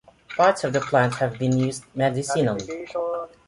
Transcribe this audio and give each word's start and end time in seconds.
Parts 0.35 0.63
of 0.63 0.73
the 0.73 0.79
plant 0.81 1.13
have 1.17 1.37
been 1.37 1.55
used 1.55 1.83
medicinally. 1.93 2.87